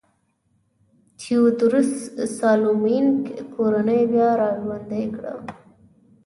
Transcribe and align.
تیوودروس 1.19 1.91
سالومونیک 2.37 3.15
کورنۍ 3.53 4.01
بیا 4.11 4.29
را 4.39 4.49
ژوندی 4.61 5.05
کړه. 5.15 5.33